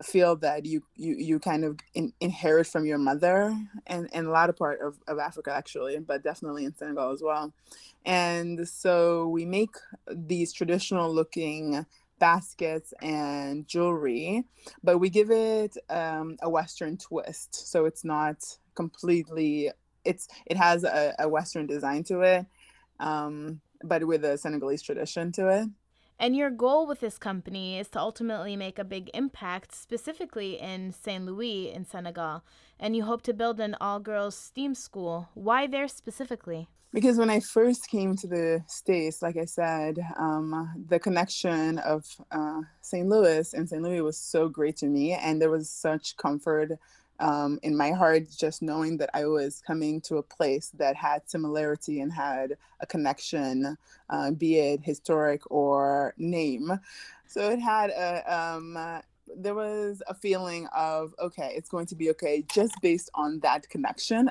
field 0.03 0.41
that 0.43 0.65
you 0.65 0.83
you 0.95 1.17
you 1.17 1.39
kind 1.39 1.65
of 1.65 1.79
in, 1.95 2.13
inherit 2.21 2.67
from 2.67 2.87
your 2.87 2.99
mother 2.99 3.57
and 3.87 4.09
and 4.13 4.27
a 4.27 4.31
lot 4.31 4.49
of 4.49 4.57
part 4.57 4.81
of, 4.81 4.97
of 5.09 5.19
africa 5.19 5.53
actually 5.53 5.99
but 5.99 6.23
definitely 6.23 6.65
in 6.65 6.75
senegal 6.77 7.11
as 7.11 7.21
well 7.21 7.53
and 8.05 8.67
so 8.69 9.27
we 9.29 9.45
make 9.45 9.75
these 10.13 10.53
traditional 10.53 11.13
looking 11.13 11.85
baskets 12.19 12.93
and 13.03 13.67
jewelry 13.67 14.45
but 14.83 14.99
we 14.99 15.09
give 15.11 15.31
it 15.31 15.77
um, 15.91 16.37
a 16.43 16.51
western 16.51 16.97
twist 16.97 17.55
so 17.71 17.85
it's 17.85 18.05
not 18.05 18.37
completely 18.75 19.71
it's 20.05 20.29
it 20.47 20.57
has 20.57 20.85
a, 20.85 21.15
a 21.19 21.29
western 21.29 21.67
design 21.67 22.03
to 22.05 22.21
it 22.21 22.47
um, 23.01 23.61
but 23.83 24.05
with 24.05 24.25
a 24.25 24.37
senegalese 24.37 24.83
tradition 24.83 25.33
to 25.33 25.49
it 25.49 25.69
and 26.21 26.35
your 26.35 26.51
goal 26.51 26.87
with 26.87 26.99
this 26.99 27.17
company 27.17 27.79
is 27.79 27.89
to 27.91 28.01
ultimately 28.01 28.57
make 28.57 28.79
a 28.79 28.85
big 28.85 29.09
impact, 29.15 29.73
specifically 29.73 30.59
in 30.59 30.93
Saint 30.93 31.27
Louis 31.27 31.71
in 31.73 31.85
Senegal. 31.85 32.43
And 32.81 32.97
you 32.97 33.05
hope 33.05 33.23
to 33.23 33.33
build 33.33 33.61
an 33.61 33.77
all 33.81 34.01
girls 34.01 34.37
STEAM 34.37 34.75
school. 34.75 35.29
Why 35.35 35.69
there 35.69 35.87
specifically? 35.87 36.69
Because 36.93 37.19
when 37.19 37.29
I 37.29 37.41
first 37.41 37.89
came 37.89 38.17
to 38.17 38.27
the 38.27 38.65
States, 38.67 39.21
like 39.21 39.37
I 39.37 39.45
said, 39.45 39.99
um, 40.19 40.85
the 40.89 40.99
connection 40.99 41.79
of 41.81 42.07
uh, 42.31 42.63
St. 42.81 43.07
Louis 43.07 43.53
and 43.53 43.69
St. 43.69 43.83
Louis 43.83 44.01
was 44.01 44.17
so 44.17 44.49
great 44.49 44.77
to 44.79 44.87
me. 44.87 45.13
And 45.13 45.41
there 45.41 45.51
was 45.51 45.69
such 45.69 46.17
comfort 46.17 46.73
um, 47.21 47.59
in 47.63 47.77
my 47.77 47.91
heart, 47.91 48.25
just 48.31 48.63
knowing 48.63 48.97
that 48.99 49.11
I 49.13 49.27
was 49.27 49.63
coming 49.67 50.01
to 50.03 50.17
a 50.17 50.23
place 50.23 50.71
that 50.79 50.97
had 50.97 51.29
similarity 51.29 52.01
and 52.01 52.13
had 52.13 52.57
a 52.81 52.87
connection, 52.87 53.77
uh, 54.09 54.31
be 54.31 54.59
it 54.59 54.81
historic 54.83 55.43
or 55.51 56.15
name. 56.17 56.73
So 57.27 57.51
it 57.51 57.59
had 57.59 57.91
a, 57.91 58.35
um, 58.35 58.79
there 59.37 59.55
was 59.55 60.03
a 60.09 60.15
feeling 60.15 60.69
of, 60.75 61.15
okay, 61.21 61.53
it's 61.55 61.69
going 61.69 61.87
to 61.87 61.95
be 61.95 62.11
okay 62.11 62.45
just 62.49 62.81
based 62.81 63.11
on 63.15 63.41
that 63.41 63.69
connection. 63.69 64.31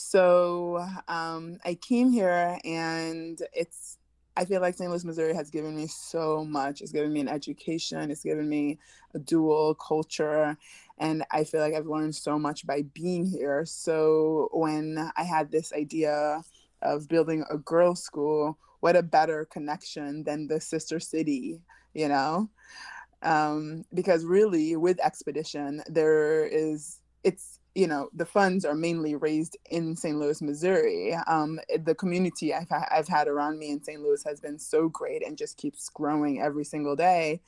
So 0.00 0.86
um, 1.08 1.58
I 1.64 1.74
came 1.74 2.12
here, 2.12 2.56
and 2.64 3.40
it's 3.52 3.98
I 4.36 4.44
feel 4.44 4.60
like 4.60 4.76
St. 4.76 4.88
Louis, 4.88 5.04
Missouri 5.04 5.34
has 5.34 5.50
given 5.50 5.74
me 5.74 5.88
so 5.88 6.44
much. 6.44 6.80
It's 6.80 6.92
given 6.92 7.12
me 7.12 7.18
an 7.18 7.26
education. 7.26 8.08
It's 8.12 8.22
given 8.22 8.48
me 8.48 8.78
a 9.12 9.18
dual 9.18 9.74
culture. 9.74 10.56
And 10.98 11.24
I 11.32 11.42
feel 11.42 11.60
like 11.60 11.74
I've 11.74 11.88
learned 11.88 12.14
so 12.14 12.38
much 12.38 12.64
by 12.64 12.82
being 12.94 13.26
here. 13.26 13.64
So 13.64 14.48
when 14.52 15.10
I 15.16 15.24
had 15.24 15.50
this 15.50 15.72
idea 15.72 16.44
of 16.82 17.08
building 17.08 17.44
a 17.50 17.58
girls' 17.58 18.04
school, 18.04 18.56
what 18.78 18.94
a 18.94 19.02
better 19.02 19.44
connection 19.46 20.22
than 20.22 20.46
the 20.46 20.60
sister 20.60 21.00
city, 21.00 21.60
you 21.92 22.06
know? 22.06 22.48
Um, 23.22 23.84
because 23.92 24.24
really, 24.24 24.76
with 24.76 25.00
Expedition, 25.04 25.82
there 25.88 26.46
is, 26.46 27.00
it's, 27.24 27.60
you 27.74 27.86
know, 27.86 28.08
the 28.12 28.26
funds 28.26 28.64
are 28.64 28.74
mainly 28.74 29.14
raised 29.14 29.56
in 29.70 29.94
St. 29.94 30.18
Louis, 30.18 30.42
Missouri. 30.42 31.14
Um, 31.26 31.60
the 31.84 31.94
community 31.94 32.52
I've, 32.52 32.66
I've 32.90 33.08
had 33.08 33.28
around 33.28 33.58
me 33.58 33.70
in 33.70 33.82
St. 33.82 34.00
Louis 34.00 34.22
has 34.24 34.40
been 34.40 34.58
so 34.58 34.88
great 34.88 35.24
and 35.24 35.36
just 35.36 35.56
keeps 35.56 35.88
growing 35.88 36.40
every 36.40 36.64
single 36.64 36.96
day. 36.96 37.40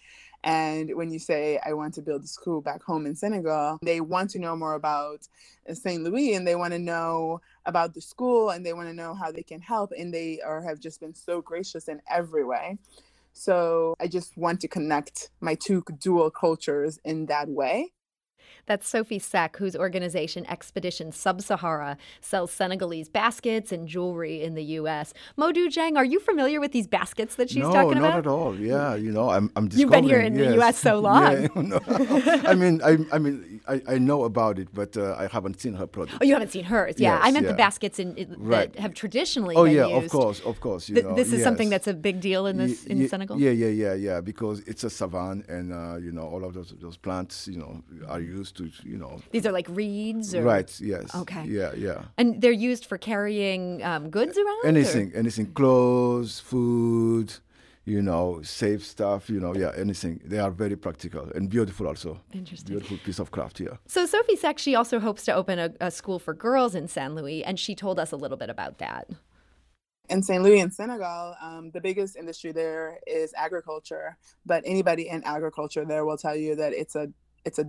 And 0.42 0.94
when 0.94 1.10
you 1.10 1.18
say, 1.18 1.60
I 1.64 1.74
want 1.74 1.94
to 1.94 2.02
build 2.02 2.24
a 2.24 2.26
school 2.26 2.60
back 2.62 2.82
home 2.82 3.04
in 3.04 3.14
Senegal, 3.14 3.78
they 3.82 4.00
want 4.00 4.30
to 4.30 4.38
know 4.38 4.56
more 4.56 4.74
about 4.74 5.28
St. 5.72 6.02
Louis 6.02 6.34
and 6.34 6.46
they 6.46 6.56
want 6.56 6.72
to 6.72 6.78
know 6.78 7.40
about 7.66 7.92
the 7.92 8.00
school 8.00 8.50
and 8.50 8.64
they 8.64 8.72
want 8.72 8.88
to 8.88 8.94
know 8.94 9.14
how 9.14 9.30
they 9.30 9.42
can 9.42 9.60
help. 9.60 9.92
And 9.96 10.12
they 10.14 10.40
are 10.40 10.62
have 10.62 10.80
just 10.80 11.00
been 11.00 11.14
so 11.14 11.42
gracious 11.42 11.88
in 11.88 12.00
every 12.08 12.44
way. 12.44 12.78
So 13.32 13.94
I 14.00 14.06
just 14.06 14.36
want 14.36 14.60
to 14.60 14.68
connect 14.68 15.30
my 15.40 15.54
two 15.54 15.84
dual 15.98 16.30
cultures 16.30 16.98
in 17.04 17.26
that 17.26 17.48
way. 17.48 17.92
That's 18.66 18.88
Sophie 18.88 19.19
Seck, 19.19 19.57
whose 19.57 19.75
organization 19.75 20.47
Expedition 20.47 21.12
Sub 21.12 21.42
Sahara 21.42 21.97
sells 22.21 22.50
Senegalese 22.50 23.09
baskets 23.09 23.73
and 23.73 23.88
jewelry 23.88 24.42
in 24.42 24.54
the 24.54 24.64
U.S. 24.80 25.12
Modou 25.38 25.69
Dieng, 25.69 25.97
are 25.97 26.04
you 26.04 26.21
familiar 26.21 26.61
with 26.61 26.73
these 26.73 26.87
baskets 26.87 27.37
that 27.37 27.50
she's 27.50 27.62
no, 27.62 27.73
talking 27.73 27.99
about? 27.99 28.02
No, 28.02 28.09
not 28.09 28.19
at 28.19 28.26
all. 28.26 28.57
Yeah, 28.57 28.95
you 28.95 29.12
know, 29.12 29.30
I'm, 29.30 29.50
I'm 29.57 29.69
You've 29.73 29.90
been 29.90 30.04
here 30.04 30.21
in 30.21 30.35
yes. 30.35 30.49
the 30.49 30.54
U.S. 30.54 30.78
so 30.78 31.00
long. 31.09 31.42
Yeah, 31.42 31.49
no. 31.57 31.80
I 32.45 32.54
mean, 32.54 32.80
I, 32.83 32.99
I 33.12 33.19
mean, 33.19 33.61
I, 33.69 33.83
I 33.88 33.99
know 33.99 34.25
about 34.25 34.59
it, 34.59 34.69
but 34.73 34.97
uh, 34.97 35.14
I 35.19 35.26
haven't 35.26 35.61
seen 35.61 35.75
her 35.75 35.87
product. 35.87 36.19
Oh, 36.21 36.25
you 36.25 36.35
haven't 36.35 36.50
seen 36.50 36.64
hers? 36.64 36.95
Yeah, 36.99 37.14
yes, 37.14 37.23
I 37.25 37.30
meant 37.30 37.47
yeah. 37.47 37.52
the 37.52 37.57
baskets 37.57 37.99
in, 37.99 38.16
in, 38.16 38.35
right. 38.38 38.73
that 38.73 38.80
have 38.80 38.95
traditionally 38.95 39.57
oh, 39.57 39.64
yeah, 39.64 39.87
used. 39.87 40.04
of 40.04 40.11
course, 40.11 40.40
of 40.40 40.61
course. 40.61 40.88
You 40.88 40.97
Th- 40.97 41.07
know, 41.07 41.14
this 41.14 41.28
is 41.28 41.40
yes. 41.40 41.45
something 41.45 41.71
that's 41.71 41.87
a 41.87 41.95
big 41.95 42.21
deal 42.21 42.47
in 42.47 42.57
this 42.57 42.85
in 42.87 43.09
Senegal. 43.09 43.38
Yeah, 43.38 43.50
yeah, 43.50 43.69
yeah, 43.69 43.95
yeah. 43.95 44.21
Because 44.21 44.61
it's 44.61 44.85
a 44.85 44.88
savanne, 44.88 45.49
and 45.49 45.73
uh, 45.73 45.97
you 45.97 46.12
know, 46.12 46.23
all 46.23 46.45
of 46.45 46.54
those 46.54 46.75
those 46.80 46.97
plants, 46.97 47.49
you 47.49 47.59
know, 47.59 47.83
are 48.09 48.21
used 48.21 48.39
to, 48.52 48.62
you 48.85 48.97
know. 49.02 49.20
These 49.30 49.47
are 49.47 49.52
like 49.52 49.68
reeds, 49.68 50.35
or 50.35 50.42
Right. 50.42 50.70
Yes. 50.80 51.14
Okay. 51.23 51.44
Yeah. 51.47 51.73
Yeah. 51.76 52.00
and 52.18 52.40
they're 52.42 52.61
used 52.70 52.85
for 52.90 52.99
carrying 52.99 53.82
um, 53.90 54.11
goods 54.11 54.37
around. 54.38 54.61
or- 54.64 54.68
Anything, 54.68 55.12
anything, 55.14 55.47
clothes, 55.52 56.40
food, 56.40 57.28
you 57.85 58.02
know, 58.02 58.40
safe 58.42 58.82
stuff, 58.94 59.28
you 59.30 59.40
know, 59.40 59.52
yeah, 59.54 59.73
anything. 59.76 60.20
They 60.25 60.38
are 60.38 60.50
very 60.64 60.76
practical 60.76 61.25
and 61.35 61.49
beautiful 61.49 61.87
also. 61.88 62.20
Interesting. 62.32 62.68
Beautiful 62.75 62.99
piece 63.06 63.18
of 63.18 63.30
craft 63.30 63.59
here. 63.59 63.78
So 63.87 64.06
Sophie 64.06 64.37
Seck, 64.37 64.59
she 64.59 64.75
also 64.75 65.00
hopes 65.00 65.25
to 65.25 65.32
open 65.35 65.59
a, 65.59 65.70
a 65.80 65.90
school 65.90 66.18
for 66.18 66.32
girls 66.35 66.75
in 66.75 66.87
San 66.88 67.14
Luis, 67.14 67.42
and 67.47 67.59
she 67.59 67.75
told 67.75 67.99
us 67.99 68.12
a 68.12 68.16
little 68.16 68.37
bit 68.37 68.50
about 68.50 68.78
that. 68.78 69.09
in 70.09 70.23
St. 70.23 70.42
Louis 70.42 70.61
and 70.61 70.73
Senegal, 70.75 71.35
um, 71.40 71.70
the 71.73 71.80
biggest 71.80 72.16
industry 72.16 72.52
there 72.52 72.99
is 73.06 73.32
agriculture. 73.37 74.16
But 74.44 74.62
anybody 74.66 75.09
in 75.09 75.23
agriculture 75.25 75.85
there 75.85 76.04
will 76.04 76.16
tell 76.26 76.37
you 76.37 76.52
that 76.56 76.73
it's 76.73 76.97
a 76.97 77.09
it's 77.44 77.59
a 77.59 77.64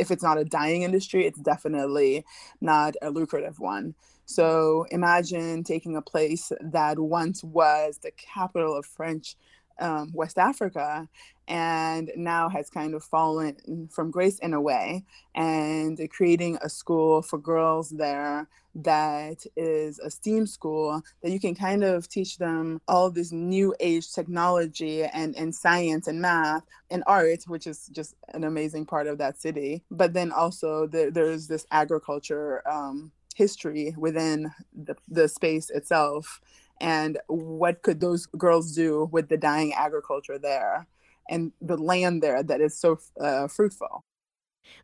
if 0.00 0.10
it's 0.10 0.22
not 0.22 0.38
a 0.38 0.44
dying 0.44 0.82
industry, 0.82 1.26
it's 1.26 1.38
definitely 1.38 2.24
not 2.60 2.94
a 3.02 3.10
lucrative 3.10 3.60
one. 3.60 3.94
So 4.24 4.86
imagine 4.90 5.64
taking 5.64 5.96
a 5.96 6.02
place 6.02 6.52
that 6.60 6.98
once 6.98 7.44
was 7.44 7.98
the 7.98 8.12
capital 8.12 8.76
of 8.76 8.86
French 8.86 9.36
um, 9.80 10.10
West 10.12 10.38
Africa 10.38 11.08
and 11.48 12.10
now 12.16 12.48
has 12.48 12.70
kind 12.70 12.94
of 12.94 13.02
fallen 13.02 13.88
from 13.90 14.10
grace 14.10 14.38
in 14.38 14.54
a 14.54 14.60
way, 14.60 15.04
and 15.34 15.98
creating 16.10 16.58
a 16.62 16.68
school 16.68 17.22
for 17.22 17.38
girls 17.38 17.90
there 17.90 18.46
that 18.74 19.44
is 19.56 19.98
a 19.98 20.08
STEAM 20.08 20.46
school 20.46 21.02
that 21.22 21.32
you 21.32 21.40
can 21.40 21.56
kind 21.56 21.82
of 21.82 22.08
teach 22.08 22.38
them 22.38 22.80
all 22.86 23.10
this 23.10 23.32
new 23.32 23.74
age 23.80 24.12
technology 24.12 25.02
and, 25.02 25.36
and 25.36 25.52
science 25.52 26.06
and 26.06 26.20
math 26.20 26.62
and 26.90 27.02
art, 27.06 27.42
which 27.48 27.66
is 27.66 27.88
just 27.88 28.14
an 28.32 28.44
amazing 28.44 28.86
part 28.86 29.08
of 29.08 29.18
that 29.18 29.40
city. 29.40 29.82
But 29.90 30.12
then 30.12 30.30
also 30.30 30.86
there, 30.86 31.10
there's 31.10 31.48
this 31.48 31.66
agriculture 31.72 32.62
um, 32.68 33.10
history 33.34 33.94
within 33.98 34.52
the, 34.72 34.94
the 35.08 35.26
space 35.26 35.70
itself. 35.70 36.40
And 36.80 37.18
what 37.28 37.82
could 37.82 38.00
those 38.00 38.26
girls 38.26 38.74
do 38.74 39.08
with 39.12 39.28
the 39.28 39.36
dying 39.36 39.74
agriculture 39.74 40.38
there 40.38 40.86
and 41.28 41.52
the 41.60 41.76
land 41.76 42.22
there 42.22 42.42
that 42.42 42.60
is 42.60 42.78
so 42.78 42.98
uh, 43.20 43.48
fruitful? 43.48 44.04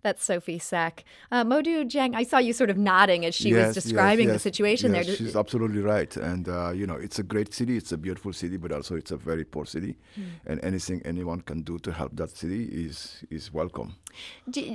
That's 0.02 0.24
Sophie 0.24 0.58
Seck. 0.58 1.04
Uh, 1.30 1.44
Modou 1.44 1.84
Dieng, 1.84 2.14
I 2.14 2.24
saw 2.24 2.38
you 2.38 2.52
sort 2.52 2.70
of 2.70 2.76
nodding 2.76 3.24
as 3.24 3.34
she 3.34 3.50
Yes, 3.50 3.68
was 3.68 3.76
yes, 3.76 3.84
describing 3.84 4.26
the 4.26 4.34
yes, 4.34 4.42
situation 4.42 4.94
yes, 4.94 5.06
there. 5.06 5.16
She's 5.16 5.36
absolutely 5.36 5.80
right. 5.80 6.14
And, 6.16 6.48
uh, 6.48 6.70
you 6.70 6.86
know, 6.86 6.96
it's 6.96 7.18
a 7.18 7.22
great 7.22 7.54
city. 7.54 7.76
It's 7.76 7.92
a 7.92 7.96
beautiful 7.96 8.32
city, 8.32 8.56
but 8.56 8.72
also 8.72 8.96
it's 8.96 9.10
a 9.10 9.16
very 9.16 9.44
poor 9.44 9.64
city. 9.64 9.96
Hmm. 10.14 10.22
And 10.46 10.64
anything 10.64 11.02
anyone 11.04 11.40
can 11.40 11.62
do 11.62 11.78
to 11.80 11.92
help 11.92 12.16
that 12.16 12.30
city 12.30 12.64
is, 12.64 13.24
is 13.30 13.52
welcome. 13.52 13.96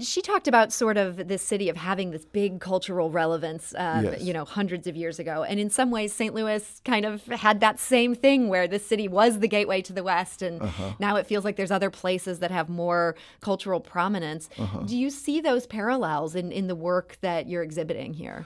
She 0.02 0.22
talked 0.22 0.48
about 0.48 0.74
sort 0.74 0.98
of 0.98 1.28
this 1.28 1.42
city 1.42 1.70
of 1.70 1.78
having 1.78 2.12
this 2.12 2.26
big 2.26 2.60
cultural 2.60 3.10
relevance, 3.10 3.74
um, 3.78 4.06
Yes. 4.06 4.22
you 4.22 4.34
know, 4.34 4.46
hundreds 4.46 4.86
of 4.88 4.96
years 4.96 5.18
ago. 5.20 5.44
And 5.44 5.60
in 5.60 5.70
some 5.70 5.92
ways, 5.92 6.12
St. 6.14 6.34
Louis 6.34 6.82
kind 6.84 7.06
of 7.06 7.26
had 7.26 7.60
that 7.62 7.80
same 7.80 8.16
thing 8.16 8.50
where 8.50 8.68
this 8.68 8.86
city 8.86 9.08
was 9.08 9.40
the 9.40 9.48
gateway 9.48 9.82
to 9.84 9.94
the 9.94 10.04
West. 10.04 10.42
And 10.42 10.62
Uh-huh. 10.62 10.94
now 11.00 11.16
it 11.16 11.26
feels 11.28 11.46
like 11.46 11.56
there's 11.56 11.72
other 11.72 11.90
places 11.90 12.40
that 12.40 12.52
have 12.52 12.70
more 12.70 13.16
cultural 13.40 13.80
prominence. 13.80 14.50
Uh-huh. 14.58 14.80
Do 14.86 14.98
you 14.98 15.10
see 15.10 15.40
those 15.42 15.66
parallels 15.68 16.36
in, 16.36 16.52
in 16.52 16.68
the 16.68 16.76
work 16.76 17.18
that 17.22 17.48
you're 17.48 17.64
exhibiting 17.64 18.14
here? 18.14 18.46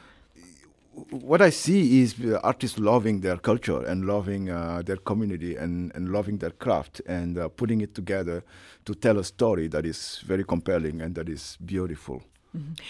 What 1.12 1.42
I 1.42 1.50
see 1.50 2.02
is 2.02 2.16
artists 2.44 2.80
loving 2.80 3.20
their 3.22 3.38
culture 3.38 3.84
and 3.86 4.06
loving 4.06 4.50
uh, 4.50 4.82
their 4.86 4.96
community 4.98 5.56
and, 5.58 5.92
and 5.94 6.10
loving 6.10 6.38
their 6.38 6.52
craft 6.52 7.02
and 7.06 7.38
uh, 7.38 7.50
putting 7.50 7.82
it 7.82 7.94
together 7.94 8.44
to 8.86 8.96
tell 8.96 9.20
a 9.20 9.24
story 9.24 9.68
that 9.68 9.86
is 9.86 10.22
very 10.26 10.44
compelling 10.44 11.02
and 11.02 11.16
that 11.16 11.28
is 11.28 11.58
beautiful. 11.66 12.24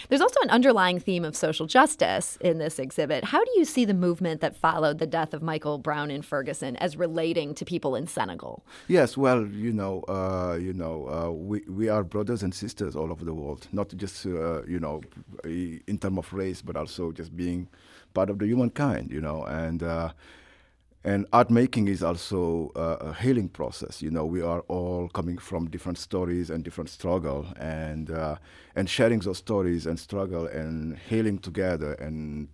There's 0.08 0.20
also 0.20 0.40
an 0.42 0.50
underlying 0.50 1.00
theme 1.00 1.24
of 1.24 1.36
social 1.36 1.66
justice 1.66 2.36
in 2.40 2.58
this 2.58 2.78
exhibit. 2.78 3.24
How 3.24 3.44
do 3.44 3.50
you 3.56 3.64
see 3.64 3.84
the 3.84 3.94
movement 3.94 4.40
that 4.40 4.56
followed 4.56 4.98
the 4.98 5.06
death 5.06 5.34
of 5.34 5.42
Michael 5.42 5.78
Brown 5.78 6.10
in 6.10 6.22
Ferguson 6.22 6.76
as 6.76 6.96
relating 6.96 7.54
to 7.54 7.64
people 7.64 7.94
in 7.94 8.06
Senegal? 8.06 8.64
Yes, 8.88 9.16
well, 9.16 9.46
you 9.46 9.72
know, 9.72 10.02
uh, 10.08 10.56
you 10.60 10.72
know, 10.72 11.08
uh, 11.08 11.30
we 11.30 11.60
we 11.68 11.88
are 11.88 12.02
brothers 12.04 12.42
and 12.42 12.54
sisters 12.54 12.96
all 12.96 13.10
over 13.10 13.24
the 13.24 13.34
world. 13.34 13.68
Not 13.72 13.94
just 13.96 14.26
uh, 14.26 14.64
you 14.66 14.80
know, 14.80 15.02
in 15.44 15.98
terms 15.98 16.18
of 16.18 16.32
race, 16.32 16.62
but 16.62 16.76
also 16.76 17.12
just 17.12 17.36
being 17.36 17.68
part 18.14 18.30
of 18.30 18.38
the 18.38 18.46
humankind. 18.46 19.10
You 19.10 19.20
know, 19.20 19.44
and 19.44 19.82
uh, 19.82 20.12
and 21.06 21.24
art 21.32 21.50
making 21.50 21.86
is 21.86 22.02
also 22.02 22.72
uh, 22.74 22.96
a 23.00 23.14
healing 23.14 23.48
process. 23.48 24.02
You 24.02 24.10
know, 24.10 24.26
we 24.26 24.42
are 24.42 24.60
all 24.62 25.08
coming 25.08 25.38
from 25.38 25.70
different 25.70 25.98
stories 25.98 26.50
and 26.50 26.64
different 26.64 26.90
struggle, 26.90 27.46
and 27.56 28.10
uh, 28.10 28.36
and 28.74 28.90
sharing 28.90 29.20
those 29.20 29.38
stories 29.38 29.86
and 29.86 29.98
struggle 29.98 30.46
and 30.46 30.98
healing 31.08 31.38
together 31.38 31.92
and 31.94 32.48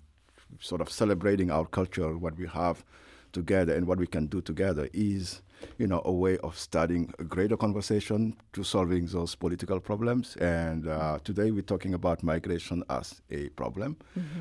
sort 0.60 0.82
of 0.82 0.90
celebrating 0.90 1.50
our 1.50 1.64
culture, 1.64 2.18
what 2.18 2.36
we 2.36 2.46
have 2.46 2.84
together 3.32 3.74
and 3.74 3.86
what 3.86 3.98
we 3.98 4.06
can 4.06 4.26
do 4.26 4.42
together 4.42 4.86
is, 4.92 5.40
you 5.78 5.86
know, 5.86 6.02
a 6.04 6.12
way 6.12 6.36
of 6.38 6.58
starting 6.58 7.10
a 7.18 7.24
greater 7.24 7.56
conversation 7.56 8.36
to 8.52 8.62
solving 8.62 9.06
those 9.06 9.34
political 9.34 9.80
problems. 9.80 10.36
And 10.36 10.86
uh, 10.86 11.18
today 11.24 11.50
we're 11.50 11.62
talking 11.62 11.94
about 11.94 12.22
migration 12.22 12.84
as 12.90 13.22
a 13.30 13.48
problem, 13.50 13.96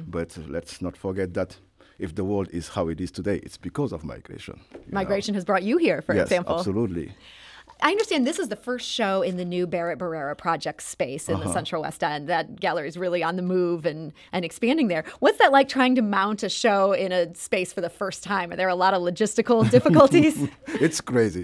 but 0.08 0.38
let's 0.50 0.82
not 0.82 0.98
forget 0.98 1.34
that 1.36 1.56
if 2.02 2.16
the 2.16 2.24
world 2.24 2.48
is 2.52 2.70
how 2.70 2.88
it 2.90 3.00
is 3.00 3.12
today, 3.12 3.38
it's 3.44 3.58
because 3.58 3.92
of 3.94 4.04
migration. 4.04 4.60
you 4.74 4.80
know. 4.80 4.96
Migration 5.02 5.34
has 5.36 5.46
brought 5.46 5.64
you 5.64 5.78
here, 5.78 6.02
for 6.02 6.14
yes, 6.16 6.24
example. 6.24 6.58
absolutely. 6.58 7.14
I 7.84 7.90
understand 7.90 8.28
this 8.28 8.38
is 8.38 8.50
the 8.50 8.56
first 8.56 8.88
show 8.88 9.24
in 9.24 9.38
the 9.38 9.46
new 9.46 9.66
Barrett 9.66 9.98
Barrera 9.98 10.38
project 10.38 10.84
space 10.84 11.28
in 11.28 11.36
Uh-huh. 11.36 11.46
the 11.48 11.54
Central 11.54 11.82
West 11.82 12.04
End. 12.04 12.30
That 12.30 12.60
gallery 12.60 12.88
is 12.88 12.96
really 12.96 13.24
on 13.24 13.38
the 13.38 13.42
move 13.42 13.88
and, 13.88 14.14
and 14.32 14.46
expanding 14.46 14.88
there. 14.88 15.04
What's 15.20 15.40
that 15.40 15.52
like 15.52 15.68
trying 15.68 15.96
to 15.96 16.04
mount 16.04 16.44
a 16.44 16.50
show 16.50 16.92
in 16.94 17.12
a 17.12 17.34
space 17.34 17.74
for 17.74 17.82
the 17.82 17.90
first 17.90 18.24
time? 18.24 18.52
Are 18.52 18.56
there 18.56 18.70
a 18.70 18.76
lot 18.76 18.94
of 18.94 19.02
logistical 19.02 19.68
difficulties? 19.76 20.36
It's 20.86 21.02
crazy. 21.02 21.42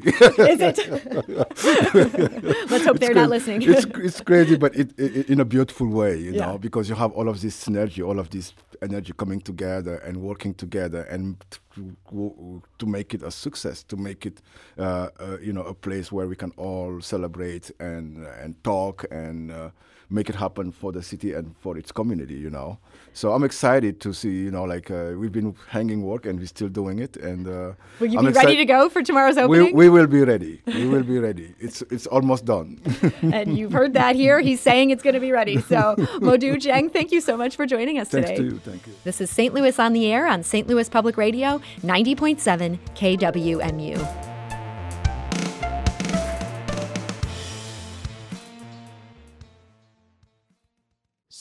is 0.53 0.59
it? 0.69 0.77
Let's 2.71 2.85
hope 2.85 2.99
they're 2.99 3.13
not 3.13 3.29
listening. 3.29 3.61
it's 3.63 3.85
it's 4.07 4.21
crazy, 4.21 4.55
but 4.57 4.75
it, 4.75 4.87
it 4.99 5.29
in 5.29 5.39
a 5.39 5.45
beautiful 5.45 5.87
way, 5.87 6.17
you 6.17 6.31
Yeah. 6.33 6.45
know, 6.45 6.57
because 6.57 6.87
you 6.89 6.95
have 6.95 7.11
all 7.13 7.27
of 7.29 7.41
this 7.41 7.55
synergy, 7.65 8.05
all 8.07 8.19
of 8.19 8.29
this 8.29 8.53
energy 8.81 9.13
coming 9.17 9.41
together 9.41 9.95
and 9.97 10.17
working 10.17 10.53
together 10.53 11.01
and 11.03 11.37
to, 11.71 12.61
to 12.79 12.85
make 12.85 13.13
it 13.13 13.23
a 13.23 13.31
success, 13.31 13.83
to 13.83 13.97
make 13.97 14.25
it, 14.25 14.41
uh, 14.77 15.09
uh, 15.19 15.37
you 15.41 15.53
know, 15.53 15.63
a 15.63 15.73
place 15.73 16.11
where 16.11 16.27
we 16.27 16.35
can 16.35 16.51
all 16.57 17.01
celebrate 17.01 17.71
and 17.79 18.25
and 18.41 18.61
talk 18.63 19.05
and 19.11 19.51
uh, 19.51 19.69
make 20.09 20.29
it 20.29 20.35
happen 20.35 20.71
for 20.71 20.91
the 20.91 21.01
city 21.03 21.33
and 21.33 21.55
for 21.59 21.77
its 21.77 21.91
community, 21.91 22.35
you 22.35 22.49
know. 22.49 22.77
So 23.13 23.33
I'm 23.33 23.43
excited 23.43 23.99
to 24.01 24.13
see, 24.13 24.43
you 24.43 24.51
know, 24.51 24.63
like 24.63 24.91
uh, 24.91 25.13
we've 25.17 25.31
been 25.31 25.55
hanging 25.69 26.03
work 26.03 26.25
and 26.25 26.39
we're 26.39 26.45
still 26.45 26.69
doing 26.69 26.99
it. 26.99 27.17
And 27.17 27.47
uh, 27.47 27.73
will 27.99 28.07
you 28.07 28.19
I'm 28.19 28.25
be 28.25 28.31
ready 28.31 28.55
to 28.57 28.65
go 28.65 28.89
for 28.89 29.01
tomorrow's 29.01 29.37
opening? 29.37 29.75
We, 29.75 29.89
we 29.89 29.89
will 29.89 30.07
be 30.07 30.23
ready. 30.23 30.61
We 30.65 30.87
will 30.87 31.03
be 31.03 31.19
ready. 31.19 31.53
It's 31.59 31.81
it's 31.89 32.07
almost 32.07 32.45
done. 32.45 32.79
and 33.21 33.57
you've 33.57 33.71
heard 33.71 33.93
that 33.93 34.15
here. 34.15 34.39
He's 34.39 34.61
saying 34.61 34.91
it's 34.91 35.03
going 35.03 35.15
to 35.15 35.19
be 35.19 35.31
ready. 35.31 35.59
So 35.61 35.95
Modou 36.21 36.55
Dieng, 36.55 36.91
thank 36.91 37.11
you 37.11 37.21
so 37.21 37.35
much 37.35 37.55
for 37.55 37.65
joining 37.65 37.99
us 37.99 38.09
Thanks 38.09 38.29
today. 38.29 38.41
to 38.41 38.43
you. 38.43 38.59
Thank 38.59 38.87
you. 38.87 38.93
This 39.03 39.19
is 39.19 39.29
St. 39.29 39.53
Louis 39.53 39.77
on 39.79 39.93
the 39.93 40.11
air 40.11 40.27
on 40.27 40.43
St. 40.43 40.67
Louis 40.67 40.87
Public 40.87 41.17
Radio, 41.17 41.59
90.7 41.81 42.79
KWMU. 42.95 44.26